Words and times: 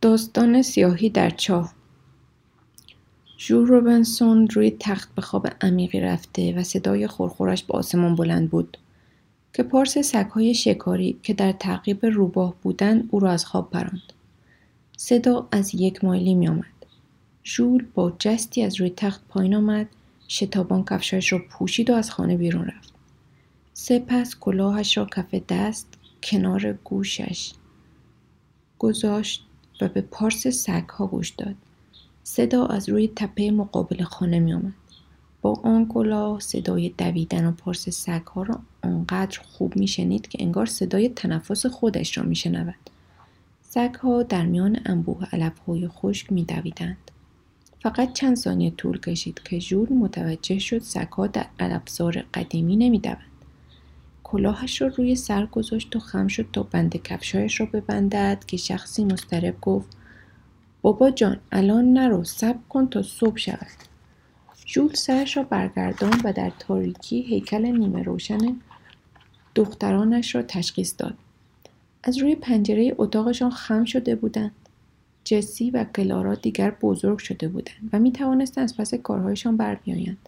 داستان 0.00 0.62
سیاهی 0.62 1.10
در 1.10 1.30
چاه. 1.30 1.74
ژول 3.38 3.66
روبنسون 3.66 4.48
روی 4.48 4.76
تخت 4.80 5.14
به 5.14 5.22
خواب 5.22 5.48
عمیقی 5.60 6.00
رفته 6.00 6.54
و 6.56 6.62
صدای 6.62 7.06
خورخورش 7.06 7.62
به 7.62 7.74
آسمان 7.74 8.14
بلند 8.16 8.50
بود 8.50 8.78
که 9.54 9.62
پارس 9.62 9.98
سگهای 9.98 10.54
شکاری 10.54 11.18
که 11.22 11.34
در 11.34 11.52
تعقیب 11.52 12.06
روباه 12.06 12.54
بودند 12.62 13.08
او 13.10 13.20
را 13.20 13.30
از 13.30 13.46
خواب 13.46 13.70
پراند. 13.70 14.12
صدا 14.96 15.48
از 15.50 15.74
یک 15.74 16.04
مایلی 16.04 16.34
می 16.34 16.48
آمد. 16.48 16.64
ژول 17.44 17.86
با 17.94 18.12
جستی 18.18 18.62
از 18.62 18.80
روی 18.80 18.90
تخت 18.90 19.20
پایین 19.28 19.54
آمد 19.54 19.88
شتابان 20.28 20.84
کفشایش 20.84 21.32
را 21.32 21.38
پوشید 21.50 21.90
و 21.90 21.94
از 21.94 22.10
خانه 22.10 22.36
بیرون 22.36 22.64
رفت. 22.64 22.92
سپس 23.74 24.36
کلاهش 24.40 24.98
را 24.98 25.06
کف 25.06 25.34
دست 25.48 25.88
کنار 26.22 26.72
گوشش 26.72 27.52
گذاشت. 28.78 29.47
و 29.80 29.88
به 29.88 30.00
پارس 30.00 30.46
سگها 30.46 31.06
گوش 31.06 31.30
داد 31.30 31.54
صدا 32.24 32.66
از 32.66 32.88
روی 32.88 33.10
تپه 33.16 33.50
مقابل 33.50 34.02
خانه 34.02 34.38
می 34.38 34.52
آمد. 34.52 34.72
با 35.42 35.60
آن 35.64 35.88
کلاه 35.88 36.40
صدای 36.40 36.88
دویدن 36.98 37.46
و 37.46 37.52
پارس 37.52 37.88
سگها 37.88 38.42
را 38.42 38.60
آنقدر 38.82 39.40
خوب 39.40 39.76
می 39.76 39.88
شنید 39.88 40.28
که 40.28 40.42
انگار 40.42 40.66
صدای 40.66 41.08
تنفس 41.08 41.66
خودش 41.66 42.18
را 42.18 42.24
می 42.24 42.34
شنود. 42.34 42.90
سگها 43.62 44.22
در 44.22 44.46
میان 44.46 44.80
انبوه 44.86 45.26
علفهای 45.32 45.88
خشک 45.88 46.32
می 46.32 46.44
دویدند. 46.44 47.10
فقط 47.82 48.12
چند 48.12 48.36
ثانیه 48.36 48.70
طول 48.70 49.00
کشید 49.00 49.40
که 49.44 49.58
ژول 49.58 49.92
متوجه 49.92 50.58
شد 50.58 50.78
سگها 50.78 51.26
در 51.26 51.46
علفزار 51.60 52.24
قدیمی 52.34 52.76
نمی 52.76 52.98
دوند. 52.98 53.27
کلاهش 54.30 54.82
را 54.82 54.88
روی 54.88 55.16
سر 55.16 55.46
گذاشت 55.46 55.96
و 55.96 55.98
خم 55.98 56.28
شد 56.28 56.48
تا 56.52 56.62
بند 56.62 57.02
کفشایش 57.02 57.60
را 57.60 57.66
ببندد 57.66 58.44
که 58.46 58.56
شخصی 58.56 59.04
مسترب 59.04 59.60
گفت 59.60 59.96
بابا 60.82 61.10
جان 61.10 61.40
الان 61.52 61.92
نرو 61.92 62.24
صبر 62.24 62.58
کن 62.68 62.88
تا 62.88 63.02
صبح 63.02 63.36
شود. 63.36 63.66
ژول 64.66 64.94
سرش 64.94 65.36
را 65.36 65.42
برگردان 65.42 66.20
و 66.24 66.32
در 66.32 66.52
تاریکی 66.58 67.22
هیکل 67.22 67.66
نیمه 67.66 68.02
روشن 68.02 68.56
دخترانش 69.54 70.34
را 70.34 70.42
تشخیص 70.42 70.94
داد. 70.98 71.14
از 72.02 72.18
روی 72.18 72.34
پنجره 72.34 72.94
اتاقشان 72.98 73.50
خم 73.50 73.84
شده 73.84 74.14
بودند. 74.14 74.52
جسی 75.24 75.70
و 75.70 75.84
کلارا 75.84 76.34
دیگر 76.34 76.70
بزرگ 76.70 77.18
شده 77.18 77.48
بودند 77.48 77.90
و 77.92 77.98
می 77.98 78.12
توانستند 78.12 78.64
از 78.64 78.76
پس 78.76 78.94
کارهایشان 78.94 79.56
بر 79.56 79.74
بیایند 79.74 80.18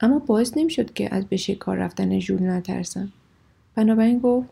اما 0.00 0.18
باعث 0.18 0.56
نمی‌شد 0.56 0.92
که 0.92 1.14
از 1.14 1.26
به 1.26 1.36
شکار 1.36 1.76
رفتن 1.76 2.18
ژول 2.18 2.42
نترسند. 2.42 3.12
بنابراین 3.74 4.18
گفت 4.18 4.48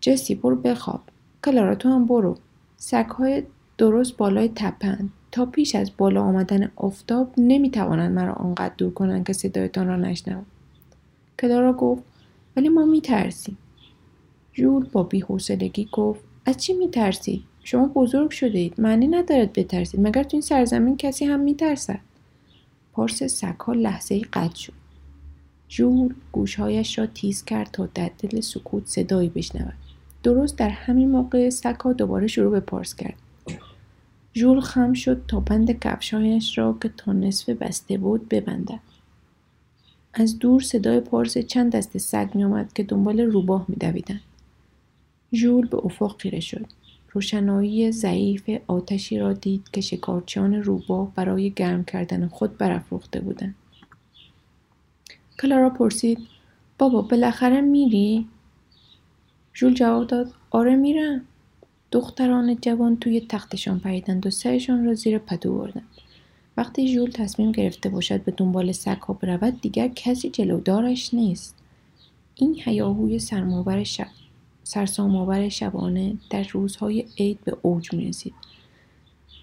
جسی 0.00 0.34
برو 0.34 0.56
بخواب. 0.56 1.00
کلارا 1.44 1.74
تو 1.74 1.88
هم 1.88 2.06
برو. 2.06 2.36
سگهای 2.76 3.42
درست 3.78 4.16
بالای 4.16 4.50
تپند 4.54 5.12
تا 5.32 5.46
پیش 5.46 5.74
از 5.74 5.90
بالا 5.98 6.22
آمدن 6.22 6.70
آفتاب 6.76 7.32
نمی‌توانند 7.38 8.14
مرا 8.14 8.32
آنقدر 8.32 8.74
دور 8.78 8.92
کنند 8.92 9.26
که 9.26 9.32
صدایتان 9.32 9.86
را 9.86 9.96
نشنوم. 9.96 10.46
کلارا 11.40 11.72
گفت 11.72 12.02
ولی 12.56 12.68
ما 12.68 12.84
میترسیم. 12.84 13.58
ژول 14.54 14.84
با 14.92 15.02
بیحوصلگی 15.02 15.88
گفت 15.92 16.20
از 16.46 16.56
چی 16.56 16.72
میترسید 16.72 17.42
شما 17.64 17.86
بزرگ 17.86 18.30
شدید 18.30 18.80
معنی 18.80 19.08
ندارد 19.08 19.52
بترسید. 19.52 20.00
مگر 20.00 20.22
تو 20.22 20.28
این 20.32 20.40
سرزمین 20.40 20.96
کسی 20.96 21.24
هم 21.24 21.40
میترسد؟ 21.40 22.00
پارس 22.92 23.22
سگها 23.22 23.72
لحظه 23.72 24.14
ای 24.14 24.26
قطع 24.32 24.54
شد. 24.54 24.83
ژول 25.70 26.14
گوشهایش 26.32 26.98
را 26.98 27.06
تیز 27.06 27.44
کرد 27.44 27.70
تا 27.72 27.88
در 27.94 28.10
دل 28.18 28.40
سکوت 28.40 28.86
صدایی 28.86 29.28
بشنود. 29.28 29.74
درست 30.22 30.56
در 30.56 30.68
همین 30.68 31.10
موقع 31.10 31.50
سگها 31.50 31.92
دوباره 31.92 32.26
شروع 32.26 32.50
به 32.50 32.60
پارس 32.60 32.94
کرد. 32.94 33.14
ژول 34.34 34.60
خم 34.60 34.92
شد 34.92 35.22
تا 35.28 35.40
بند 35.40 35.80
کفشهایش 35.80 36.58
را 36.58 36.78
که 36.82 36.90
تا 36.96 37.12
نصف 37.12 37.48
بسته 37.48 37.98
بود 37.98 38.28
ببندد. 38.28 38.80
از 40.14 40.38
دور 40.38 40.60
صدای 40.60 41.00
پارس 41.00 41.38
چند 41.38 41.72
دسته 41.72 41.98
سگ 41.98 42.28
میآمد 42.34 42.72
که 42.72 42.82
دنبال 42.82 43.20
روباه 43.20 43.64
میدویدند. 43.68 44.20
ژول 45.34 45.66
به 45.66 45.76
افق 45.76 46.16
خیره 46.20 46.40
شد. 46.40 46.66
روشنایی 47.12 47.92
ضعیف 47.92 48.50
آتشی 48.66 49.18
را 49.18 49.32
دید 49.32 49.68
که 49.72 49.80
شکارچیان 49.80 50.54
روباه 50.54 51.12
برای 51.14 51.50
گرم 51.50 51.84
کردن 51.84 52.26
خود 52.26 52.58
برافروخته 52.58 53.20
بودند. 53.20 53.54
کلارا 55.44 55.70
پرسید 55.70 56.18
بابا 56.78 57.02
بالاخره 57.02 57.60
میری؟ 57.60 58.28
ژول 59.54 59.74
جواب 59.74 60.06
داد 60.06 60.32
آره 60.50 60.76
میرم. 60.76 61.20
دختران 61.92 62.56
جوان 62.56 62.96
توی 62.96 63.20
تختشان 63.28 63.80
پریدند 63.80 64.26
و 64.26 64.30
سرشان 64.30 64.84
را 64.84 64.94
زیر 64.94 65.18
پتو 65.18 65.58
بردند. 65.58 65.88
وقتی 66.56 66.88
ژول 66.88 67.10
تصمیم 67.10 67.52
گرفته 67.52 67.88
باشد 67.88 68.24
به 68.24 68.32
دنبال 68.36 68.72
سگها 68.72 69.14
برود 69.14 69.60
دیگر 69.60 69.88
کسی 69.88 70.30
جلودارش 70.30 71.14
نیست. 71.14 71.56
این 72.34 72.60
هیاهوی 72.64 73.18
سرماور 73.18 73.84
شب 73.84 74.08
سرسامآور 74.62 75.48
شبانه 75.48 76.16
در 76.30 76.46
روزهای 76.52 77.06
عید 77.18 77.38
به 77.44 77.56
اوج 77.62 77.92
می‌رسید. 77.92 78.34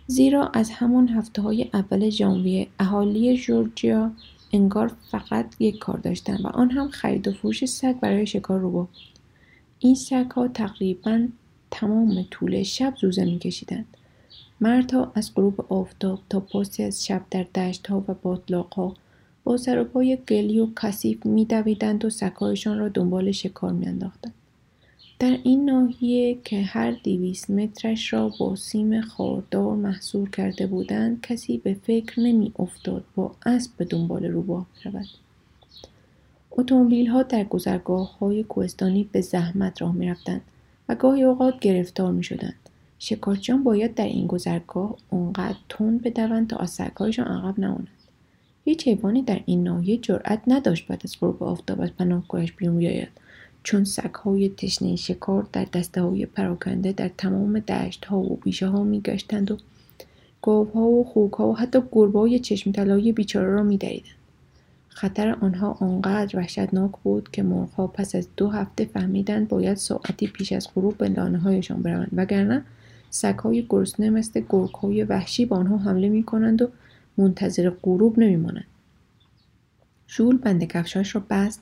زیرا 0.07 0.47
از 0.53 0.71
همان 0.71 1.07
هفته 1.07 1.41
های 1.41 1.69
اول 1.73 2.09
ژانویه 2.09 2.67
اهالی 2.79 3.37
جورجیا 3.37 4.11
انگار 4.53 4.91
فقط 5.11 5.45
یک 5.59 5.77
کار 5.77 5.97
داشتن 5.97 6.37
و 6.43 6.47
آن 6.47 6.71
هم 6.71 6.89
خرید 6.89 7.27
و 7.27 7.31
فروش 7.31 7.65
سگ 7.65 7.99
برای 7.99 8.25
شکار 8.25 8.59
روباه 8.59 8.87
این 9.79 9.95
سگ 9.95 10.31
ها 10.31 10.47
تقریبا 10.47 11.27
تمام 11.71 12.25
طول 12.31 12.63
شب 12.63 12.93
زوزه 13.01 13.25
میکشیدند. 13.25 13.85
مردها 14.61 15.11
از 15.15 15.35
غروب 15.35 15.73
آفتاب 15.73 16.19
تا 16.29 16.39
پاسی 16.39 16.83
از 16.83 17.05
شب 17.05 17.21
در 17.31 17.43
دشت 17.43 17.87
ها 17.87 18.03
و 18.07 18.13
باطلاق 18.13 18.73
ها 18.73 18.95
با 19.43 19.57
سر 19.57 19.79
و 19.79 19.83
پای 19.83 20.17
گلی 20.29 20.59
و 20.59 20.67
کثیف 20.81 21.25
میدویدند 21.25 22.05
و 22.05 22.09
سگهایشان 22.09 22.79
را 22.79 22.89
دنبال 22.89 23.31
شکار 23.31 23.71
میانداختند. 23.71 24.33
در 25.21 25.39
این 25.43 25.69
ناحیه 25.69 26.37
که 26.43 26.61
هر 26.61 26.91
دویست 26.91 27.49
مترش 27.49 28.13
را 28.13 28.31
با 28.39 28.55
سیم 28.55 29.01
خاردار 29.01 29.75
محصور 29.75 30.29
کرده 30.29 30.67
بودند 30.67 31.21
کسی 31.21 31.57
به 31.57 31.73
فکر 31.73 32.19
نمی 32.19 32.53
افتاد 32.59 33.03
با 33.15 33.31
اسب 33.45 33.71
به 33.77 33.85
دنبال 33.85 34.25
روباه 34.25 34.65
برود. 34.85 35.07
اتومبیل 36.51 37.07
ها 37.07 37.23
در 37.23 37.43
گذرگاه 37.43 38.19
های 38.19 38.43
کوهستانی 38.43 39.09
به 39.11 39.21
زحمت 39.21 39.81
راه 39.81 39.95
می 39.95 40.09
رفتند 40.09 40.41
و 40.89 40.95
گاهی 40.95 41.23
اوقات 41.23 41.59
گرفتار 41.59 42.11
می 42.11 42.23
شدند. 42.23 42.69
شکارچیان 42.99 43.63
باید 43.63 43.93
در 43.95 44.05
این 44.05 44.27
گذرگاه 44.27 44.95
اونقدر 45.09 45.57
تند 45.69 46.01
بدوند 46.01 46.49
تا 46.49 46.57
از 46.57 46.69
سگهایشان 46.69 47.27
عقب 47.27 47.59
نمانند. 47.59 47.87
هیچ 48.65 48.87
حیوانی 48.87 49.21
در 49.21 49.41
این 49.45 49.63
ناحیه 49.63 49.97
جرأت 49.97 50.41
نداشت 50.47 50.87
بعد 50.87 51.01
از 51.03 51.15
غروب 51.19 51.43
آفتاب 51.43 51.81
از 51.81 51.89
پناهگاهش 51.89 52.51
بیرون 52.51 52.77
بیاید. 52.77 53.20
چون 53.63 53.83
سگهای 53.83 54.49
تشنه 54.49 54.95
شکار 54.95 55.47
در 55.53 55.65
دسته 55.73 56.01
های 56.01 56.25
پراکنده 56.25 56.91
در 56.91 57.11
تمام 57.17 57.59
دشت 57.59 58.05
ها 58.05 58.19
و 58.19 58.35
بیشه 58.43 58.67
ها 58.67 58.83
می 58.83 59.01
گشتند 59.01 59.51
و 59.51 59.57
گاوها 60.41 60.81
و 60.81 61.03
خوک 61.03 61.39
و 61.39 61.53
حتی 61.53 61.79
گربه 61.91 62.19
های 62.19 62.39
چشم 62.39 62.71
طلایی 62.71 63.11
بیچاره 63.11 63.53
را 63.53 63.63
می. 63.63 63.79
خطر 64.87 65.37
آنها 65.41 65.77
آنقدر 65.79 66.39
وحشتناک 66.39 66.91
بود 67.03 67.31
که 67.31 67.43
مرغها 67.43 67.87
پس 67.87 68.15
از 68.15 68.27
دو 68.37 68.49
هفته 68.49 68.85
فهمیدند 68.85 69.47
باید 69.47 69.77
ساعتی 69.77 70.27
پیش 70.27 70.51
از 70.51 70.67
غروب 70.75 70.97
به 70.97 71.09
لانه 71.09 71.37
هایشان 71.37 71.81
بروند 71.81 72.09
وگرنه 72.13 72.63
سگهای 73.09 73.65
گرسنه 73.69 74.09
مثل 74.09 74.43
های 74.81 75.03
وحشی 75.03 75.45
به 75.45 75.55
آنها 75.55 75.77
حمله 75.77 76.09
می 76.09 76.23
کنند 76.23 76.61
و 76.61 76.67
منتظر 77.17 77.69
غروب 77.69 78.19
نمیمانند 78.19 78.65
شول 80.07 80.37
بند 80.37 80.63
کفشاش 80.63 81.15
را 81.15 81.23
بست 81.29 81.61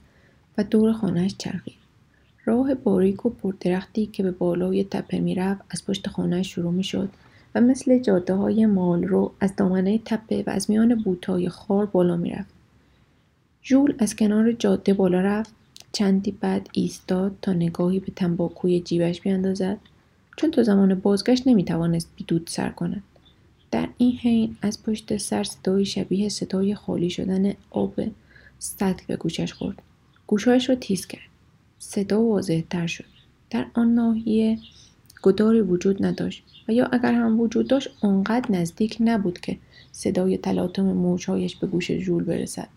و 0.57 0.63
دور 0.63 0.93
خانهاش 0.93 1.35
چرخید 1.37 1.88
راه 2.49 2.75
باریک 2.75 3.25
و 3.25 3.29
پردرختی 3.29 4.05
که 4.05 4.23
به 4.23 4.31
بالای 4.31 4.83
تپه 4.83 5.19
می‌رفت 5.19 5.61
از 5.69 5.85
پشت 5.85 6.07
خانه 6.07 6.43
شروع 6.43 6.71
می 6.71 6.83
شد 6.83 7.09
و 7.55 7.61
مثل 7.61 7.99
جاده 7.99 8.33
های 8.33 8.65
مال 8.65 9.03
رو 9.03 9.31
از 9.39 9.55
دامنه 9.55 9.99
تپه 10.05 10.43
و 10.47 10.49
از 10.49 10.69
میان 10.69 10.95
بوتای 10.95 11.49
خار 11.49 11.85
بالا 11.85 12.17
می 12.17 12.29
رفت. 12.29 12.49
ژول 13.63 13.93
از 13.99 14.15
کنار 14.15 14.51
جاده 14.51 14.93
بالا 14.93 15.21
رفت 15.21 15.53
چندی 15.91 16.31
بعد 16.31 16.69
ایستاد 16.73 17.35
تا 17.41 17.53
نگاهی 17.53 17.99
به 17.99 18.11
تنباکوی 18.15 18.79
جیبش 18.79 19.21
بیاندازد. 19.21 19.77
چون 20.37 20.51
تا 20.51 20.63
زمان 20.63 20.95
بازگشت 20.95 21.47
نمی‌توانست 21.47 22.09
بیدود 22.15 22.47
سر 22.51 22.69
کند. 22.69 23.03
در 23.71 23.89
این 23.97 24.11
حین 24.11 24.57
از 24.61 24.83
پشت 24.83 25.17
سر 25.17 25.43
صدای 25.43 25.85
شبیه 25.85 26.29
صدای 26.29 26.75
خالی 26.75 27.09
شدن 27.09 27.53
آب 27.71 27.93
سطل 28.59 29.03
به 29.07 29.15
گوشش 29.15 29.53
خورد. 29.53 29.81
گوشهایش 30.27 30.69
را 30.69 30.75
تیز 30.75 31.07
کرد. 31.07 31.28
صدا 31.79 32.21
واضح 32.21 32.61
تر 32.69 32.87
شد. 32.87 33.05
در 33.49 33.65
آن 33.73 33.93
ناحیه 33.93 34.59
گداری 35.21 35.61
وجود 35.61 36.05
نداشت 36.05 36.43
و 36.67 36.71
یا 36.71 36.85
اگر 36.85 37.13
هم 37.13 37.39
وجود 37.39 37.67
داشت 37.67 37.89
آنقدر 38.01 38.51
نزدیک 38.51 38.97
نبود 38.99 39.39
که 39.39 39.57
صدای 39.91 40.37
تلاطم 40.37 40.83
موجهایش 40.83 41.55
به 41.55 41.67
گوش 41.67 41.91
ژول 41.91 42.23
برسد. 42.23 42.67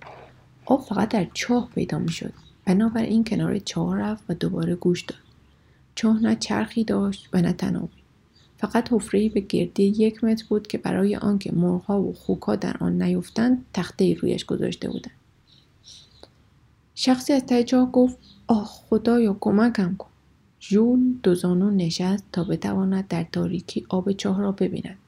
آب 0.64 0.84
فقط 0.84 1.08
در 1.08 1.26
چاه 1.34 1.68
پیدا 1.74 1.98
می‌شد. 1.98 2.32
بنابراین 2.64 3.24
کنار 3.24 3.58
چاه 3.58 3.96
رفت 3.96 4.24
و 4.28 4.34
دوباره 4.34 4.74
گوش 4.74 5.02
داد. 5.02 5.18
چاه 5.94 6.22
نه 6.22 6.36
چرخی 6.36 6.84
داشت 6.84 7.28
و 7.32 7.42
نه 7.42 7.52
تنابی. 7.52 8.02
فقط 8.58 8.92
حفرهای 8.92 9.28
به 9.28 9.40
گردی 9.40 9.82
یک 9.82 10.24
متر 10.24 10.44
بود 10.48 10.66
که 10.66 10.78
برای 10.78 11.16
آنکه 11.16 11.52
مرغها 11.52 12.02
و 12.02 12.12
خوکها 12.12 12.56
در 12.56 12.76
آن 12.80 13.02
نیفتند 13.02 13.64
تخته 13.74 14.14
رویش 14.14 14.44
گذاشته 14.44 14.88
بودند. 14.88 15.14
شخصی 16.94 17.32
از 17.32 17.46
ته 17.46 17.64
چاه 17.64 17.92
گفت 17.92 18.18
آه 18.46 18.64
خدایا 18.64 19.36
کمکم 19.40 19.94
کن. 19.98 20.08
ژول 20.60 21.00
دوزانو 21.22 21.70
نشست 21.70 22.24
تا 22.32 22.44
بتواند 22.44 23.08
در 23.08 23.26
تاریکی 23.32 23.86
آب 23.88 24.12
چاه 24.12 24.40
را 24.40 24.52
ببیند. 24.52 24.98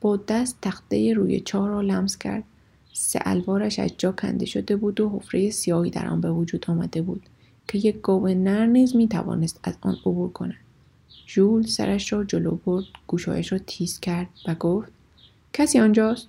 با 0.00 0.16
دست 0.16 0.58
تخته 0.62 1.14
روی 1.14 1.40
چاه 1.40 1.68
را 1.68 1.80
لمس 1.80 2.18
کرد. 2.18 2.44
سه 2.92 3.18
الوارش 3.22 3.78
از 3.78 3.90
جا 3.98 4.12
کنده 4.12 4.46
شده 4.46 4.76
بود 4.76 5.00
و 5.00 5.08
حفره 5.08 5.50
سیاهی 5.50 5.90
در 5.90 6.08
آن 6.08 6.20
به 6.20 6.30
وجود 6.30 6.64
آمده 6.68 7.02
بود 7.02 7.22
که 7.68 7.78
یک 7.78 8.00
گاو 8.00 8.28
نر 8.28 8.66
نیز 8.66 8.96
می 8.96 9.08
توانست 9.08 9.60
از 9.62 9.74
آن 9.80 9.96
عبور 10.06 10.32
کند. 10.32 10.56
ژول 11.26 11.66
سرش 11.66 12.12
را 12.12 12.24
جلو 12.24 12.56
برد 12.56 12.84
گوشهایش 13.06 13.52
را 13.52 13.58
تیز 13.58 14.00
کرد 14.00 14.28
و 14.48 14.54
گفت 14.54 14.92
کسی 15.52 15.80
آنجاست؟ 15.80 16.28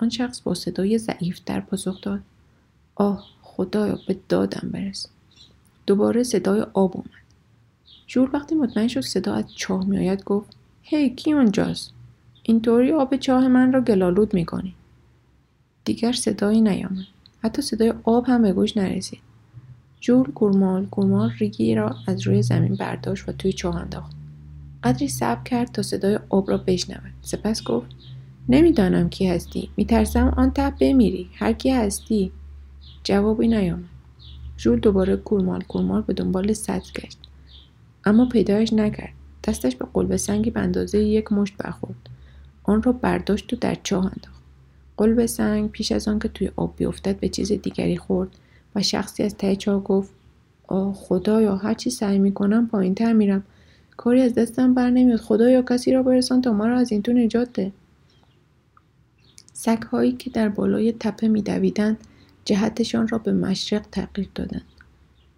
آن 0.00 0.08
شخص 0.08 0.40
با 0.40 0.54
صدای 0.54 0.98
ضعیف 0.98 1.40
در 1.46 1.60
پاسخ 1.60 2.00
داد 2.00 2.20
آه 2.94 3.24
خدایا 3.42 3.98
به 4.06 4.16
دادم 4.28 4.68
برس. 4.68 5.06
دوباره 5.88 6.22
صدای 6.22 6.60
آب 6.60 6.96
اومد. 6.96 7.10
ژول 8.08 8.30
وقتی 8.32 8.54
مطمئن 8.54 8.88
شد 8.88 9.00
صدا 9.00 9.34
از 9.34 9.44
چاه 9.54 9.86
میآید 9.86 10.24
گفت 10.24 10.56
هی 10.82 11.10
کی 11.14 11.32
آنجاست 11.32 11.92
اینطوری 12.42 12.92
آب 12.92 13.16
چاه 13.16 13.48
من 13.48 13.72
را 13.72 13.80
گلالود 13.80 14.34
می‌کنی. 14.34 14.74
دیگر 15.84 16.12
صدایی 16.12 16.60
نیامد. 16.60 17.04
حتی 17.42 17.62
صدای 17.62 17.94
آب 18.04 18.24
هم 18.28 18.42
به 18.42 18.52
گوش 18.52 18.76
نرسید. 18.76 19.20
جول 20.00 20.32
گرمال 20.36 20.86
گرمال 20.92 21.30
ریگی 21.38 21.74
را 21.74 21.96
از 22.06 22.26
روی 22.26 22.42
زمین 22.42 22.74
برداشت 22.74 23.28
و 23.28 23.32
توی 23.32 23.52
چاه 23.52 23.76
انداخت. 23.76 24.12
قدری 24.84 25.08
صبر 25.08 25.42
کرد 25.42 25.72
تا 25.72 25.82
صدای 25.82 26.18
آب 26.28 26.50
را 26.50 26.56
بشنود. 26.56 27.12
سپس 27.22 27.64
گفت 27.64 27.90
نمی‌دانم 28.48 29.08
کی 29.08 29.28
هستی. 29.28 29.70
میترسم 29.76 30.34
آن 30.36 30.50
ته 30.50 30.70
بمیری. 30.70 31.30
هر 31.34 31.52
کی 31.52 31.70
هستی. 31.70 32.32
جوابی 33.04 33.48
نیامد. 33.48 33.97
ژول 34.58 34.80
دوباره 34.80 35.16
گورمال 35.16 35.64
گورمال 35.68 36.02
به 36.02 36.12
دنبال 36.12 36.52
سطل 36.52 36.90
گشت. 37.00 37.18
اما 38.04 38.28
پیدایش 38.28 38.72
نکرد. 38.72 39.12
دستش 39.44 39.76
به 39.76 39.86
قلب 39.94 40.16
سنگی 40.16 40.50
به 40.50 40.60
اندازه 40.60 40.98
یک 40.98 41.32
مشت 41.32 41.56
برخورد. 41.58 42.08
آن 42.64 42.82
را 42.82 42.92
برداشت 42.92 43.52
و 43.52 43.56
در 43.56 43.76
چاه 43.82 44.04
انداخت. 44.04 44.42
قلب 44.96 45.26
سنگ 45.26 45.70
پیش 45.70 45.92
از 45.92 46.08
آنکه 46.08 46.28
توی 46.28 46.50
آب 46.56 46.74
بیفتد 46.76 47.20
به 47.20 47.28
چیز 47.28 47.52
دیگری 47.52 47.96
خورد 47.96 48.28
و 48.74 48.82
شخصی 48.82 49.22
از 49.22 49.36
ته 49.36 49.56
چاه 49.56 49.84
گفت 49.84 50.10
آه 50.66 50.94
خدایا 50.94 51.56
هرچی 51.56 51.90
سعی 51.90 52.18
می‌کنم 52.18 52.66
پایین 52.66 52.94
تر 52.94 53.12
میرم. 53.12 53.42
کاری 53.96 54.20
از 54.20 54.34
دستم 54.34 54.74
بر 54.74 54.90
نمیاد. 54.90 55.20
خدایا 55.20 55.62
کسی 55.62 55.92
را 55.92 56.02
برسان 56.02 56.42
تا 56.42 56.52
ما 56.52 56.66
را 56.66 56.78
از 56.78 56.92
این 56.92 57.02
تو 57.02 57.12
نجات 57.12 57.52
ده. 57.52 57.72
سگهایی 59.52 60.12
که 60.12 60.30
در 60.30 60.48
بالای 60.48 60.92
تپه 60.92 61.28
میدویدند 61.28 61.96
جهتشان 62.48 63.08
را 63.08 63.18
به 63.18 63.32
مشرق 63.32 63.86
تغییر 63.92 64.30
دادند. 64.34 64.64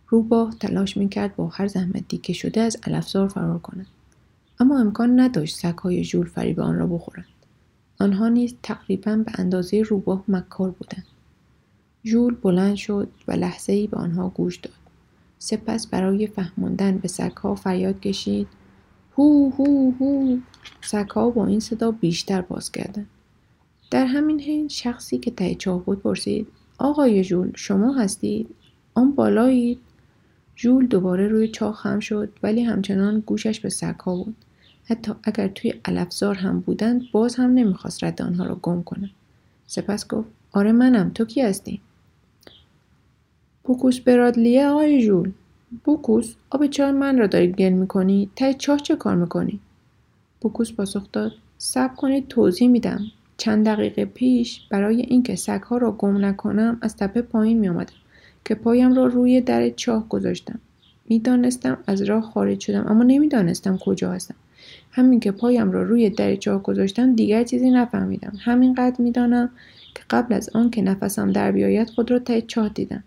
روباه 0.09 0.55
تلاش 0.61 0.97
می‌کرد 0.97 1.37
با 1.37 1.49
هر 1.49 1.67
زحمت 1.67 2.09
دیکه 2.09 2.33
شده 2.33 2.61
از 2.61 2.77
علفزار 2.83 3.29
فرار 3.29 3.59
کند. 3.59 3.87
اما 4.61 4.79
امکان 4.81 5.21
نداشت 5.21 5.57
سگهای 5.57 6.05
ژول 6.05 6.27
فریب 6.27 6.61
آن 6.61 6.79
را 6.79 6.87
بخورند. 6.87 7.27
آنها 8.01 8.29
نیز 8.29 8.55
تقریبا 8.63 9.17
به 9.17 9.33
اندازه 9.35 9.83
روباه 9.83 10.25
مکار 10.29 10.71
بودند. 10.71 11.07
ژول 12.05 12.35
بلند 12.35 12.75
شد 12.75 13.09
و 13.29 13.33
لحظه 13.33 13.73
ای 13.73 13.87
به 13.87 13.97
آنها 13.97 14.29
گوش 14.29 14.57
داد. 14.57 14.75
سپس 15.39 15.87
برای 15.87 16.27
فهماندن 16.27 16.99
به 16.99 17.09
سگها 17.09 17.55
فریاد 17.55 18.01
کشید 18.01 18.49
هو 19.19 19.51
هو 19.51 19.93
هو. 20.01 20.39
سگها 20.81 21.31
با 21.31 21.47
این 21.47 21.61
صدا 21.61 21.91
بیشتر 21.91 22.41
باز 22.41 22.73
کردند 22.73 23.09
در 23.91 24.07
همین 24.07 24.41
حین 24.41 24.69
شخصی 24.69 25.19
که 25.19 25.31
ته 25.31 25.55
چاه 25.55 25.85
بود 25.85 26.03
پرسید 26.03 26.60
آقای 26.81 27.25
ژول 27.25 27.53
شما 27.55 27.93
هستید؟ 27.93 28.49
آن 28.95 29.13
بالایید 29.13 29.79
ژول 30.57 30.87
دوباره 30.87 31.29
روی 31.29 31.49
چاه 31.49 31.75
خم 31.75 32.01
شد 32.01 32.33
ولی 32.43 32.63
همچنان 32.63 33.21
گوشش 33.21 33.61
به 33.61 33.69
سگها 33.69 34.17
بود. 34.17 34.37
حتی 34.85 35.13
اگر 35.23 35.49
توی 35.49 35.75
علفزار 35.85 36.35
هم 36.35 36.61
بودند 36.61 37.03
باز 37.13 37.37
هم 37.37 37.51
نمی‌خواست 37.51 38.05
رد 38.05 38.23
آنها 38.23 38.47
را 38.47 38.55
گم 38.55 38.83
کنه. 38.83 39.11
سپس 39.67 40.09
گفت 40.09 40.29
آره 40.53 40.73
منم 40.73 41.11
تو 41.11 41.25
کی 41.25 41.43
هستی؟ 41.43 41.81
بوکوس 43.65 44.01
برادلیه 44.01 44.67
آقای 44.67 45.01
ژول 45.01 45.33
بوکوس 45.85 46.35
آب 46.51 46.67
چاه 46.67 46.93
من 46.93 47.19
را 47.19 47.27
دارید 47.27 47.57
گل 47.57 47.73
می‌کنی؟ 47.73 48.31
ته 48.37 48.55
چاه 48.55 48.79
چه 48.79 48.97
کار 48.97 49.17
می‌کنی؟ 49.17 49.61
بوکوس 50.41 50.73
پاسخ 50.73 51.13
داد 51.13 51.33
صبر 51.59 51.95
کنید 51.95 52.29
توضیح 52.29 52.69
میدم. 52.69 53.05
چند 53.41 53.67
دقیقه 53.67 54.05
پیش 54.05 54.61
برای 54.71 55.01
اینکه 55.01 55.37
سگها 55.37 55.77
را 55.77 55.93
گم 55.93 56.25
نکنم 56.25 56.79
از 56.83 56.97
تپه 56.97 57.23
پایین 57.23 57.59
می 57.59 57.85
که 58.45 58.55
پایم 58.55 58.95
را 58.95 59.07
روی 59.07 59.41
در 59.41 59.71
چاه 59.71 60.09
گذاشتم. 60.09 60.59
می‌دانستم 61.09 61.79
از 61.87 62.03
راه 62.03 62.23
خارج 62.23 62.61
شدم 62.61 62.87
اما 62.87 63.03
نمی‌دانستم 63.03 63.79
کجا 63.79 64.13
هستم. 64.13 64.35
همین 64.91 65.21
که 65.21 65.33
پایم 65.33 65.73
را 65.73 65.83
روی 65.83 66.11
در 66.11 66.37
چاه 66.37 66.63
گذاشتم 66.63 67.15
دیگر 67.15 67.45
چیزی 67.45 67.71
نفهمیدم. 67.71 68.33
همینقدر 68.41 69.03
می‌دانم 69.03 69.51
که 69.95 70.03
قبل 70.11 70.35
از 70.35 70.51
آن 70.55 70.71
که 70.71 70.83
نفسم 70.83 71.33
در 71.33 71.53
بیاید 71.53 71.91
خود 71.91 72.11
را 72.11 72.19
ته 72.19 72.41
چاه 72.41 72.69
دیدم. 72.69 73.05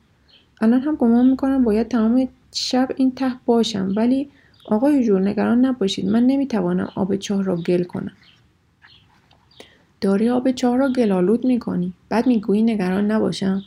الان 0.62 0.81
هم 0.81 0.95
گمان 0.95 1.30
می‌کنم 1.30 1.63
باید 1.63 1.88
تمام 1.88 2.27
شب 2.53 2.89
این 2.95 3.12
ته 3.12 3.31
باشم 3.45 3.94
ولی 3.95 4.30
آقای 4.65 5.03
جول 5.03 5.27
نگران 5.27 5.65
نباشید 5.65 6.06
من 6.06 6.24
نمی‌توانم 6.24 6.89
آب 6.95 7.15
چاه 7.15 7.44
را 7.44 7.56
گل 7.56 7.83
کنم. 7.83 8.12
داری 10.03 10.29
آب 10.29 10.51
چاه 10.51 10.77
را 10.77 10.91
گلالود 10.91 11.45
می‌کنی. 11.45 11.94
بعد 12.09 12.27
می‌گویی 12.27 12.63
نگران 12.63 13.11
نباشم. 13.11 13.63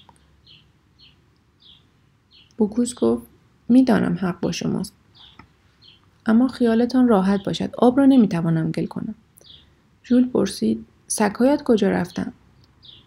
بوکوس 2.56 2.94
گفت 2.94 3.26
می‌دانم 3.68 4.18
حق 4.20 4.40
با 4.40 4.52
شماست. 4.52 4.92
اما 6.26 6.48
خیالتان 6.48 7.08
راحت 7.08 7.44
باشد. 7.44 7.70
آب 7.78 7.98
را 7.98 8.06
نمی‌توانم 8.06 8.70
گل 8.70 8.86
کنم. 8.86 9.14
ژول 10.04 10.28
پرسید 10.28 10.84
سگهایت 11.06 11.62
کجا 11.62 11.90
رفتم 11.90 12.32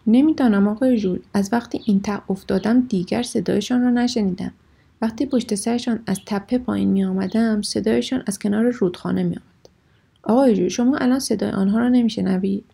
نمی‌دانم 0.06 0.68
آقای 0.68 0.98
ژول. 0.98 1.18
از 1.34 1.48
وقتی 1.52 1.80
این 1.84 2.00
ته 2.00 2.30
افتادم 2.30 2.80
دیگر 2.80 3.22
صدایشان 3.22 3.82
را 3.82 3.90
نشنیدم. 3.90 4.52
وقتی 5.02 5.26
پشت 5.26 5.54
سرشان 5.54 6.02
از 6.06 6.20
تپه 6.26 6.58
پایین 6.58 6.88
می 6.88 7.04
آمدم 7.04 7.62
صدایشان 7.62 8.22
از 8.26 8.38
کنار 8.38 8.70
رودخانه 8.70 9.22
می. 9.22 9.36
آقای 10.22 10.56
ژول 10.56 10.68
شما 10.68 10.96
الان 10.96 11.18
صدای 11.18 11.50
آنها 11.50 11.78
را 11.78 11.88
نمیشنوید؟ 11.88 12.64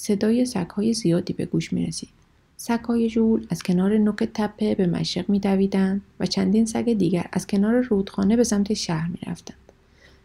صدای 0.00 0.44
سگهای 0.44 0.92
زیادی 0.92 1.32
به 1.32 1.44
گوش 1.44 1.72
می 1.72 1.86
رسید. 1.86 2.08
سگهای 2.56 3.10
ژول 3.10 3.46
از 3.50 3.62
کنار 3.62 3.98
نوک 3.98 4.28
تپه 4.34 4.74
به 4.74 4.86
مشرق 4.86 5.28
می 5.28 5.40
و 6.20 6.26
چندین 6.26 6.66
سگ 6.66 6.92
دیگر 6.92 7.26
از 7.32 7.46
کنار 7.46 7.80
رودخانه 7.80 8.36
به 8.36 8.44
سمت 8.44 8.74
شهر 8.74 9.08
می 9.08 9.18
رفتند. 9.26 9.58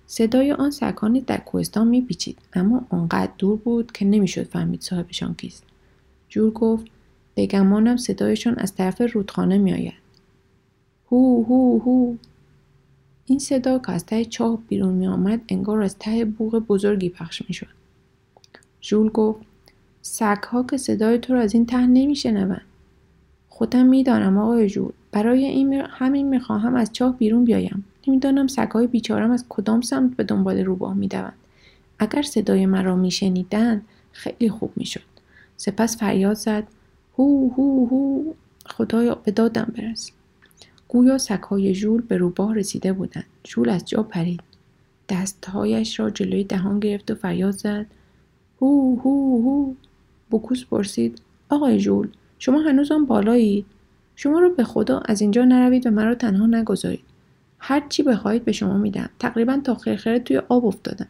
صدای 0.08 0.52
آن 0.52 0.72
سگانی 0.72 1.22
در 1.22 1.38
کوهستان 1.38 1.88
میپیچید 1.88 2.38
اما 2.54 2.86
آنقدر 2.90 3.32
دور 3.38 3.58
بود 3.58 3.92
که 3.92 4.06
نمی‌شد 4.06 4.44
فهمید 4.44 4.82
صاحبشان 4.82 5.34
کیست 5.34 5.64
جور 6.30 6.52
گفت 6.52 6.86
به 7.36 7.46
گمانم 7.46 7.98
صدایشان 7.98 8.56
از 8.58 8.76
طرف 8.76 9.02
رودخانه 9.16 9.58
میآید 9.58 9.94
هو 11.12 11.44
هو 11.44 11.80
هو 11.80 12.16
این 13.26 13.40
صدا 13.40 13.80
که 13.80 13.92
از 13.92 14.06
ته 14.06 14.26
چاه 14.26 14.60
بیرون 14.68 14.94
می 14.94 15.08
آمد 15.08 15.42
انگار 15.50 15.82
از 15.82 15.96
ته 16.00 16.26
بوغ 16.26 16.60
بزرگی 16.60 17.10
پخش 17.10 17.42
می 17.48 17.54
شد. 17.54 17.68
ژول 18.82 19.10
گفت 19.10 19.53
سگها 20.06 20.64
که 20.64 20.78
صدای 20.78 21.20
تو 21.20 21.34
را 21.34 21.42
از 21.42 21.54
این 21.54 21.66
ته 21.66 21.88
نمی 21.88 22.16
شنون. 22.16 22.62
خودم 23.50 23.86
می‌دانم 23.86 24.38
آقای 24.38 24.70
ژول 24.70 24.92
برای 25.12 25.46
این 25.46 25.74
همین 25.74 26.30
می‌خواهم 26.30 26.76
از 26.76 26.94
چاه 26.94 27.18
بیرون 27.18 27.46
بیایم. 27.46 27.86
نمی‌دانم 28.08 28.48
سگهای 28.48 28.88
بیچارم 28.88 29.32
از 29.32 29.46
کدام 29.50 29.82
سمت 29.82 30.16
به 30.16 30.24
دنبال 30.24 30.60
روباه 30.60 30.94
می‌دوند 30.94 31.34
اگر 32.00 32.22
صدای 32.22 32.66
مرا 32.66 32.96
میشنیدند 32.96 33.86
خیلی 34.12 34.50
خوب 34.50 34.72
می‌شد. 34.76 35.02
سپس 35.58 35.98
فریاد 35.98 36.36
زد. 36.36 36.68
هو 37.18 37.50
هو 37.50 37.88
هو. 37.88 38.24
خدایا 38.66 39.16
به 39.16 39.32
دادم 39.32 39.74
برس. 39.78 40.12
گویا 40.88 41.18
سگهای 41.18 41.76
ژول 41.76 42.02
به 42.02 42.18
روباه 42.18 42.56
رسیده 42.56 42.94
بودند. 42.94 43.26
ژول 43.48 43.70
از 43.70 43.86
جا 43.86 44.04
پرید. 44.04 44.42
دستهایش 45.10 46.00
را 46.00 46.10
جلوی 46.10 46.44
دهان 46.44 46.80
گرفت 46.80 47.12
و 47.12 47.16
فریاد 47.16 47.52
زد. 47.52 47.86
هو 48.62 49.00
هو 49.00 49.42
هو. 49.44 49.74
بوکوس 50.34 50.66
پرسید 50.66 51.22
آقای 51.50 51.80
ژول 51.80 52.08
شما 52.40 52.60
هنوز 52.60 52.92
آن 52.92 53.06
بالایید 53.06 53.66
شما 54.16 54.40
را 54.40 54.50
به 54.50 54.64
خدا 54.64 55.00
از 55.00 55.22
اینجا 55.22 55.46
نروید 55.46 55.88
و 55.88 55.90
مرا 55.90 56.16
تنها 56.16 56.46
نگذارید. 56.46 57.04
هر 57.60 57.84
چی 57.90 58.04
بخواهید 58.04 58.46
به 58.46 58.52
شما 58.52 58.78
میدم. 58.78 59.10
تقریبا 59.20 59.62
تا 59.64 59.76
خرخره 59.76 60.20
توی 60.20 60.38
آب 60.38 60.66
افتادم. 60.66 61.08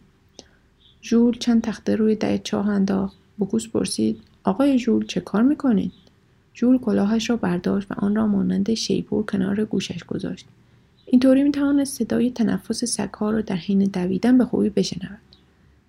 ژول 1.03 1.37
چند 1.37 1.61
تخته 1.61 1.95
روی 1.95 2.15
در 2.15 2.37
چاه 2.37 2.69
انداخت. 2.69 3.17
بوکوس 3.37 3.67
پرسید 3.67 4.21
آقای 4.43 4.79
ژول 4.79 5.05
چه 5.05 5.21
کار 5.21 5.41
می‌کنید؟ 5.43 5.91
ژول 6.55 6.77
کلاهش 6.77 7.29
را 7.29 7.35
برداشت 7.35 7.91
و 7.91 7.95
آن 7.97 8.15
را 8.15 8.27
مانند 8.27 8.73
شیپور 8.73 9.25
کنار 9.25 9.65
گوشش 9.65 10.03
گذاشت. 10.03 10.45
اینطوری 11.05 11.43
می‌توانست 11.43 11.97
صدای 11.97 12.31
تنفس 12.31 12.85
سگها 12.85 13.31
را 13.31 13.41
در 13.41 13.55
حین 13.55 13.83
دویدن 13.83 14.37
به 14.37 14.45
خوبی 14.45 14.69
بشنود. 14.69 15.19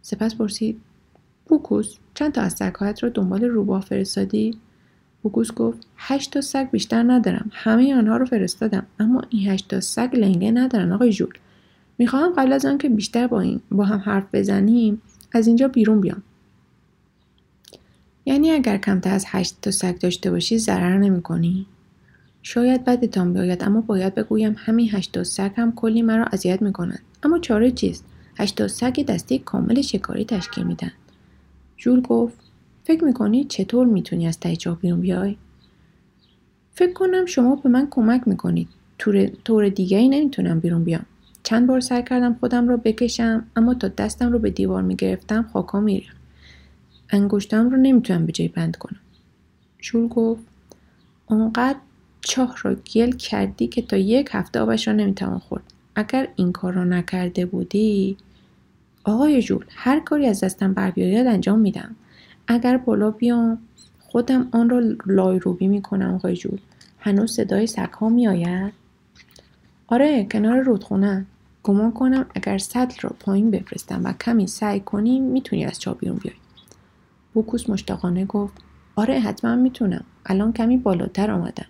سپس 0.02 0.34
پرسید 0.34 0.80
بوکوس 1.46 1.96
چند 2.14 2.32
تا 2.32 2.40
از 2.40 2.52
سگهایت 2.52 3.02
را 3.02 3.08
دنبال 3.08 3.44
روباه 3.44 3.80
فرستادی؟ 3.80 4.58
بوکوس 5.22 5.52
گفت 5.52 5.86
هشت 5.96 6.32
تا 6.32 6.40
سگ 6.40 6.70
بیشتر 6.70 7.02
ندارم. 7.02 7.50
همه 7.52 7.94
آنها 7.94 8.16
رو 8.16 8.24
فرستادم 8.24 8.86
اما 8.98 9.22
این 9.30 9.48
هشت 9.48 9.68
تا 9.68 9.80
سگ 9.80 10.10
لنگه 10.16 10.50
ندارن 10.50 10.92
آقای 10.92 11.12
ژول. 11.12 11.34
می‌خواهم 11.98 12.32
قبل 12.32 12.52
از 12.52 12.64
آنکه 12.64 12.88
بیشتر 12.88 13.26
با, 13.26 13.40
این 13.40 13.60
با 13.70 13.84
هم 13.84 13.98
حرف 13.98 14.24
بزنیم 14.32 15.02
از 15.32 15.46
اینجا 15.46 15.68
بیرون 15.68 16.00
بیام. 16.00 16.22
یعنی 18.26 18.50
اگر 18.50 18.76
کمتر 18.76 19.14
از 19.14 19.24
هشت 19.28 19.56
تا 19.62 19.70
سگ 19.70 19.98
داشته 19.98 20.30
باشی 20.30 20.58
ضرر 20.58 20.98
نمی‌کنی؟ 20.98 21.66
شاید 22.42 22.84
بدتان 22.84 23.32
بیاید 23.32 23.64
اما 23.64 23.80
باید 23.80 24.14
بگویم 24.14 24.56
همین 24.58 24.88
هشت 24.92 25.12
تا 25.12 25.24
سگ 25.24 25.50
هم 25.56 25.72
کلی 25.72 26.02
مرا 26.02 26.24
اذیت 26.24 26.62
می‌کنند. 26.62 27.02
اما 27.22 27.38
چاره 27.38 27.70
چیست؟ 27.70 28.04
هشت 28.38 28.56
تا 28.56 28.68
سگ 28.68 29.04
دسته 29.04 29.38
کامل 29.38 29.80
شکاری 29.80 30.24
تشکیل 30.24 30.64
میدن. 30.64 30.92
جول 31.84 32.00
گفت 32.00 32.38
فکر 32.84 33.04
می‌کنی 33.04 33.44
چطور 33.44 33.86
می‌تونی 33.86 34.26
از 34.26 34.40
ته 34.40 34.56
چاه 34.56 34.78
بیرون 34.78 35.00
بیای؟ 35.00 35.36
فکر 36.72 36.92
کنم 36.92 37.26
شما 37.26 37.56
به 37.56 37.68
من 37.68 37.88
کمک 37.90 38.28
می‌کنید. 38.28 38.68
طور, 38.98 39.26
طور 39.26 39.68
دیگری 39.68 40.08
نمی‌تونم 40.08 40.60
بیرون 40.60 40.84
بیام. 40.84 41.06
چند 41.42 41.66
بار 41.66 41.80
سعی 41.80 42.02
کردم 42.02 42.36
خودم 42.40 42.68
رو 42.68 42.76
بکشم 42.76 43.46
اما 43.56 43.74
تا 43.74 43.88
دستم 43.88 44.32
رو 44.32 44.38
به 44.38 44.50
دیوار 44.50 44.82
می‌گرفتم 44.82 45.48
خاکا 45.52 45.80
میریخت. 45.80 46.16
انگشتم 47.10 47.70
رو 47.70 47.76
نمی‌تونم 47.76 48.26
به 48.26 48.32
جای 48.32 48.48
بند 48.48 48.76
کنم. 48.76 49.00
شول 49.78 50.08
گفت 50.08 50.42
اونقدر 51.26 51.78
چاه 52.20 52.56
را 52.62 52.74
گل 52.74 53.10
کردی 53.10 53.66
که 53.66 53.82
تا 53.82 53.96
یک 53.96 54.28
هفته 54.32 54.60
آبش 54.60 54.88
را 54.88 54.94
نمی‌توان 54.94 55.38
خورد. 55.38 55.62
اگر 55.94 56.28
این 56.36 56.52
کار 56.52 56.72
را 56.72 56.84
نکرده 56.84 57.46
بودی 57.46 58.16
آقای 59.04 59.42
جول 59.42 59.64
هر 59.70 60.00
کاری 60.00 60.26
از 60.26 60.44
دستم 60.44 60.72
بر 60.74 60.90
بیاید 60.90 61.26
انجام 61.26 61.58
میدم. 61.58 61.96
اگر 62.48 62.76
بالا 62.76 63.10
بیام 63.10 63.58
خودم 64.00 64.48
آن 64.52 64.70
را 64.70 64.82
لایروبی 65.06 65.68
می‌کنم 65.68 66.14
آقای 66.14 66.36
جول 66.36 66.58
هنوز 67.00 67.32
صدای 67.32 67.66
سگها 67.66 68.08
میآید؟ 68.08 68.72
آره 69.86 70.24
کنار 70.24 70.60
رودخونه. 70.60 71.26
گمان 71.62 71.92
کنم 71.92 72.26
اگر 72.34 72.58
سطل 72.58 73.00
را 73.00 73.16
پایین 73.20 73.50
بفرستم 73.50 74.04
و 74.04 74.12
کمی 74.12 74.46
سعی 74.46 74.80
کنیم 74.80 75.24
می‌تونی 75.24 75.64
از 75.64 75.80
چا 75.80 75.94
بیرون 75.94 76.16
بیای. 76.16 76.34
بوکوس 77.34 77.70
مشتاقانه 77.70 78.24
گفت 78.24 78.54
آره 78.96 79.20
حتما 79.20 79.56
می‌تونم. 79.56 80.04
الان 80.26 80.52
کمی 80.52 80.76
بالاتر 80.76 81.30
آمدم. 81.30 81.66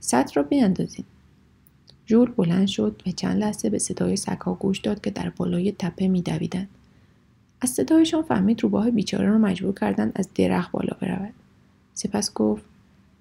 سطل 0.00 0.32
را 0.34 0.42
بیاندازیم 0.42 1.04
جول 2.10 2.30
بلند 2.30 2.66
شد 2.66 3.02
و 3.06 3.10
چند 3.10 3.40
لحظه 3.40 3.70
به 3.70 3.78
صدای 3.78 4.16
سگها 4.16 4.54
گوش 4.54 4.78
داد 4.78 5.00
که 5.00 5.10
در 5.10 5.30
بالای 5.30 5.72
تپه 5.78 6.08
میدویدند. 6.08 6.68
از 7.60 7.70
صدایشان 7.70 8.22
فهمید 8.22 8.62
روباه 8.62 8.90
بیچاره 8.90 9.28
را 9.28 9.38
مجبور 9.38 9.74
کردند 9.74 10.12
از 10.14 10.28
درخت 10.34 10.72
بالا 10.72 10.96
برود. 11.00 11.32
سپس 11.94 12.34
گفت 12.34 12.64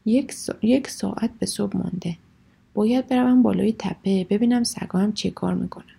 یک, 0.05 0.33
یک 0.61 0.89
ساعت 0.89 1.29
به 1.39 1.45
صبح 1.45 1.77
مانده. 1.77 2.17
باید 2.73 3.07
بروم 3.07 3.43
بالای 3.43 3.75
تپه 3.79 4.27
ببینم 4.29 4.63
سگا 4.63 5.11
چه 5.11 5.29
کار 5.29 5.53
می‌کنن 5.53 5.95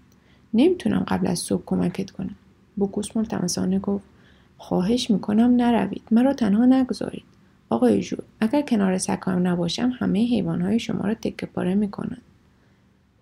نمی‌تونم 0.54 1.04
قبل 1.08 1.26
از 1.26 1.38
صبح 1.38 1.62
کمکت 1.66 2.10
کنم. 2.10 2.34
بوکوس 2.76 3.16
ملتمسانه 3.16 3.78
گفت 3.78 4.04
خواهش 4.58 5.10
می‌کنم 5.10 5.56
نروید. 5.56 6.02
مرا 6.10 6.32
تنها 6.32 6.64
نگذارید. 6.64 7.24
آقای 7.68 8.02
جور 8.02 8.22
اگر 8.40 8.62
کنار 8.62 8.98
سگهایم 8.98 9.46
نباشم 9.46 9.92
همه 9.98 10.18
حیوانهای 10.18 10.78
شما 10.78 11.00
را 11.00 11.14
تکه 11.14 11.46
پاره 11.46 11.74
می‌کنند. 11.74 12.22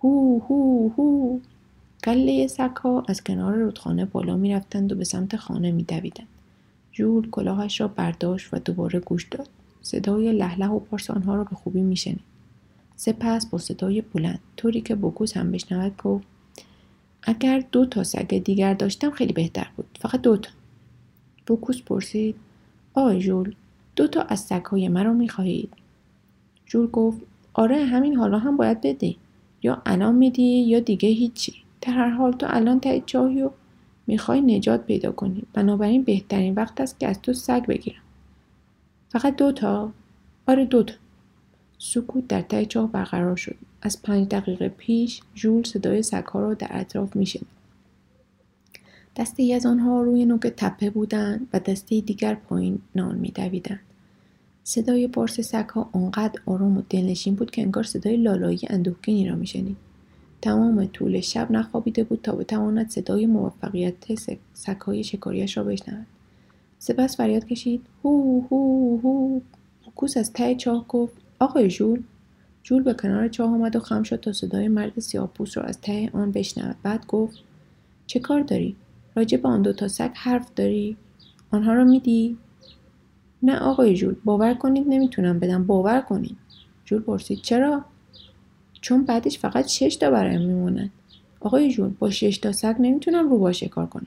هو 0.05 0.39
هو 0.39 0.89
هو. 0.89 1.39
کله 2.05 2.47
سگها 2.47 3.05
از 3.09 3.25
کنار 3.25 3.55
رودخانه 3.55 4.05
بالا 4.05 4.37
می‌رفتند 4.37 4.93
و 4.93 4.95
به 4.95 5.05
سمت 5.05 5.37
خانه 5.37 5.73
میدویدند. 5.73 6.29
جول 6.93 7.31
کلاهش 7.31 7.81
را 7.81 7.89
برداشت 7.89 8.55
و 8.55 8.59
دوباره 8.59 9.01
گوش 9.01 9.25
داد. 9.25 9.49
صدای 9.83 10.33
لهله 10.33 10.67
و 10.67 10.79
پارس 10.79 11.11
آنها 11.11 11.35
را 11.35 11.45
به 11.45 11.57
خوبی 11.57 11.81
میشنید. 11.81 12.21
سپس 12.97 13.47
با 13.47 13.59
صدای 13.59 14.01
بلند 14.01 14.39
طوری 14.57 14.81
که 14.81 14.95
بوکوس 14.95 15.37
هم 15.37 15.53
بشنود 15.53 15.97
گفت 15.97 16.27
اگر 17.23 17.65
دو 17.73 17.87
تا 17.87 18.05
سگ 18.05 18.39
دیگر 18.39 18.75
داشتم 18.75 19.11
خیلی 19.11 19.33
بهتر 19.33 19.71
بود. 19.77 19.99
فقط 20.01 20.21
دو 20.21 20.37
تا. 20.37 20.51
بوکوس 21.47 21.83
پرسید 21.83 22.37
آقای 22.95 23.19
جول 23.21 23.55
دو 23.97 24.07
تا 24.07 24.23
از 24.23 24.41
سگهای 24.41 24.89
مرا 24.89 25.13
می‌خواهید؟ 25.13 25.73
جول 26.67 26.87
گفت 26.87 27.19
آره 27.55 27.85
همین 27.85 28.17
حالا 28.17 28.39
هم 28.39 28.57
باید 28.57 28.81
بدی 28.81 29.17
یا 29.63 29.83
الان 29.87 30.15
میدی 30.15 30.43
یا 30.43 30.81
دیگه 30.81 31.09
هیچی. 31.09 31.55
در 31.81 31.93
هر 31.93 32.11
حال 32.11 32.33
تو 32.33 32.47
الان 32.51 32.81
ته 32.81 33.03
چاهی 33.07 33.43
و 33.43 33.51
می‌خوای 34.07 34.41
نجات 34.41 34.87
پیدا 34.87 35.13
کنی. 35.13 35.43
بنابراین 35.53 36.03
بهترین 36.03 36.55
وقت 36.55 36.81
است 36.81 37.01
که 37.01 37.09
از 37.09 37.23
تو 37.23 37.33
سگ 37.33 37.67
بگیرم. 37.67 38.03
فقط 39.09 39.37
دوتا 39.37 39.93
آره 40.47 40.65
دوتا 40.65 40.95
سکوت 41.79 42.29
در 42.29 42.43
ته 42.43 42.67
چاه 42.67 42.93
برقرار 42.93 43.37
شد. 43.37 43.57
از 43.83 44.03
پنج 44.03 44.29
دقیقه 44.29 44.69
پیش 44.69 45.21
ژول 45.37 45.63
صدای 45.63 46.03
سگها 46.03 46.41
را 46.41 46.55
در 46.55 46.69
اطراف 46.71 47.17
میشنید. 47.17 47.59
دسته 49.17 49.43
ای 49.43 49.55
از 49.55 49.67
آنها 49.67 50.03
روی 50.03 50.25
نوک 50.25 50.41
تپه 50.41 50.91
بودند 50.91 51.49
و 51.53 51.61
دسته 51.61 52.01
دیگر 52.01 52.35
پایین 52.35 52.79
نان 52.95 53.15
میدویدند. 53.15 53.81
صدای 54.69 55.09
پارس 55.09 55.41
سگها 55.41 55.91
آنقدر 55.93 56.41
آرام 56.47 56.77
و 56.77 56.83
دلنشین 56.91 57.35
بود 57.35 57.51
که 57.51 57.63
انگار 57.63 57.85
صدای 57.85 58.17
لالایی 58.17 58.61
اندوهگینی 58.71 59.29
را 59.29 59.37
میشنید. 59.37 59.77
تمام 60.43 60.87
طول 60.87 61.21
شب 61.21 61.51
نخوابیده 61.51 62.05
بود 62.05 62.21
تا 62.23 62.33
بتواند 62.33 62.91
صدای 62.91 63.27
موفقیت 63.27 63.95
سگهای 64.55 65.05
شکاریش 65.05 65.57
را 65.57 65.65
بشنود. 65.65 66.07
سپس 66.79 67.17
فریاد 67.17 67.45
کشید 67.45 67.87
هو 68.05 68.41
هو 68.51 68.99
هو. 69.01 69.41
کوس 69.97 70.17
از 70.17 70.33
ته 70.33 70.55
چاه 70.55 70.85
گفت 70.89 71.15
آقای 71.39 71.71
ژول 71.71 72.03
جول 72.63 72.83
به 72.83 72.95
کنار 72.95 73.29
چاه 73.29 73.51
آمد 73.51 73.77
و 73.77 73.81
خم 73.81 74.03
شد 74.03 74.21
تا 74.21 74.33
صدای 74.33 74.69
مرد 74.69 75.01
سیاهپوست 75.01 75.57
را 75.57 75.63
از 75.63 75.81
ته 75.81 76.11
آن 76.13 76.33
بشنود. 76.33 76.77
بعد 76.83 77.07
گفت 77.07 77.39
چه 78.07 78.21
کار 78.21 78.41
داری؟ 78.41 78.77
راجع 79.17 79.39
به 79.39 79.49
آن 79.49 79.63
دو 79.63 79.73
تا 79.73 79.89
سگ 79.89 80.11
حرف 80.15 80.51
داری؟ 80.57 80.97
آنها 81.51 81.73
را 81.73 81.85
میدی؟ 81.85 82.37
نه 83.43 83.59
آقای 83.59 83.95
جول 83.95 84.15
باور 84.25 84.55
کنید 84.55 84.89
نمی‌تونم 84.89 85.39
بدم. 85.39 85.67
باور 85.67 86.01
کنید. 86.01 86.37
جول 86.85 87.03
پرسید 87.03 87.39
چرا؟ 87.43 87.85
چون 88.81 89.05
بعدش 89.05 89.39
فقط 89.39 89.67
شش 89.67 89.97
تا 89.97 90.11
برایم 90.11 90.41
میمونن. 90.41 90.91
آقای 91.41 91.71
جول 91.71 91.91
با 91.99 92.11
شش 92.11 92.39
تا 92.39 92.53
سگ 92.53 92.77
نمی‌تونم 92.79 93.31
رو 93.31 93.39
با 93.39 93.53
شکار 93.53 93.87
کنم. 93.87 94.07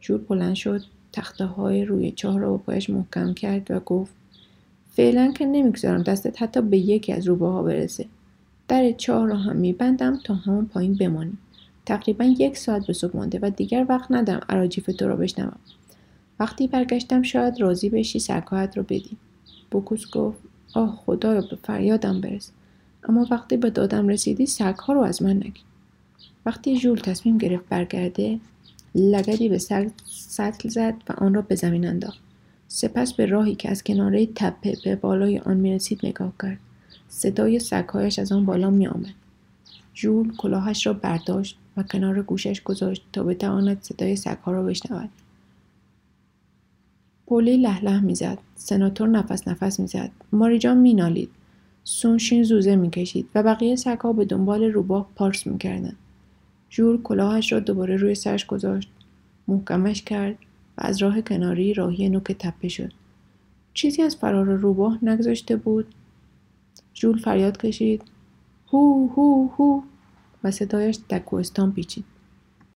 جول 0.00 0.18
بلند 0.18 0.54
شد 0.54 0.82
تخته 1.12 1.44
های 1.44 1.84
روی 1.84 2.10
چاه 2.10 2.38
را 2.38 2.50
با 2.50 2.58
پایش 2.58 2.90
محکم 2.90 3.34
کرد 3.34 3.70
و 3.70 3.80
گفت 3.80 4.12
فعلا 4.92 5.32
که 5.32 5.46
نمی‌گذارم 5.46 6.02
دستت 6.02 6.42
حتی 6.42 6.60
به 6.60 6.78
یکی 6.78 7.12
از 7.12 7.28
روباها 7.28 7.62
برسه. 7.62 8.06
در 8.68 8.92
چاه 8.92 9.26
را 9.26 9.36
هم 9.36 9.56
میبندم 9.56 10.18
تا 10.24 10.34
همون 10.34 10.66
پایین 10.66 10.94
بمانی 10.94 11.32
تقریبا 11.86 12.24
یک 12.24 12.56
ساعت 12.56 12.86
به 12.86 12.92
صبح 12.92 13.16
مانده 13.16 13.38
و 13.42 13.50
دیگر 13.50 13.86
وقت 13.88 14.12
ندارم. 14.12 14.40
اراجیف 14.48 14.86
تو 14.86 15.08
را 15.08 15.16
بشنوم. 15.16 15.56
وقتی 16.40 16.66
برگشتم 16.66 17.22
شاید 17.22 17.60
راضی 17.60 17.88
بشی 17.88 18.18
سرکایت 18.18 18.76
رو 18.76 18.82
بدی. 18.82 19.16
بوکوس 19.70 20.10
گفت 20.10 20.38
آه 20.74 21.02
خدایا 21.06 21.40
به 21.40 21.56
فریادم 21.62 22.20
برس. 22.20 22.50
اما 23.08 23.26
وقتی 23.30 23.56
به 23.56 23.70
دادم 23.70 24.08
رسیدی 24.08 24.46
سگها 24.46 24.92
رو 24.92 25.00
از 25.00 25.22
من 25.22 25.36
نگی 25.36 25.60
وقتی 26.46 26.76
ژول 26.76 26.98
تصمیم 26.98 27.38
گرفت 27.38 27.68
برگرده 27.68 28.40
لگدی 28.94 29.48
به 29.48 29.58
سگ 29.58 29.90
سطل 30.04 30.68
زد 30.68 30.94
و 31.08 31.12
آن 31.12 31.34
را 31.34 31.42
به 31.42 31.54
زمین 31.54 31.86
انداخت. 31.86 32.20
سپس 32.68 33.12
به 33.12 33.26
راهی 33.26 33.54
که 33.54 33.70
از 33.70 33.84
کناره 33.84 34.26
تپه 34.26 34.76
به 34.84 34.96
بالای 34.96 35.38
آن 35.38 35.56
می‌رسید 35.56 36.00
نگاه 36.02 36.32
کرد. 36.42 36.58
صدای 37.08 37.58
سگهایش 37.58 38.18
از 38.18 38.32
آن 38.32 38.46
بالا 38.46 38.70
میآمد. 38.70 39.14
ژول 39.94 40.36
کلاهش 40.36 40.86
را 40.86 40.92
برداشت 40.92 41.58
و 41.76 41.82
کنار 41.82 42.22
گوشش 42.22 42.62
گذاشت 42.62 43.04
تا 43.12 43.22
بتواند 43.22 43.82
صدای 43.82 44.16
سگها 44.16 44.52
را 44.52 44.62
بشنود. 44.62 45.08
پولی 47.28 47.56
لهله 47.56 48.00
می‌زد. 48.00 48.38
سناتور 48.54 49.08
نفس 49.08 49.48
نفس 49.48 49.80
می‌زد. 49.80 50.10
ماریجان 50.32 50.78
مینالید. 50.78 51.30
سونشین 51.84 52.42
زوزه 52.42 52.76
می‌کشید 52.76 53.28
و 53.34 53.42
بقیه 53.42 53.76
سگها 53.76 54.12
به 54.12 54.24
دنبال 54.24 54.64
روباه 54.64 55.08
پارس 55.14 55.46
می‌کردند. 55.46 55.96
ژول 56.70 57.02
کلاهش 57.02 57.52
را 57.52 57.60
دوباره 57.60 57.96
روی 57.96 58.14
سرش 58.14 58.46
گذاشت. 58.46 58.90
محکمش 59.48 60.02
کرد 60.02 60.34
و 60.78 60.82
از 60.84 61.02
راه 61.02 61.20
کناری 61.20 61.74
راهی 61.74 62.08
نوک 62.08 62.32
تپه 62.32 62.68
شد. 62.68 62.92
چیزی 63.74 64.02
از 64.02 64.16
فرار 64.16 64.46
روباه 64.46 64.98
نگذاشته 65.02 65.56
بود. 65.56 65.86
ژول 66.94 67.18
فریاد 67.18 67.56
کشید. 67.56 68.02
هو 68.68 69.08
هو 69.08 69.48
هو. 69.48 69.80
و 70.44 70.50
صدایش 70.50 70.98
در 71.08 71.18
کوهستان 71.18 71.72
پیچید. 71.72 72.04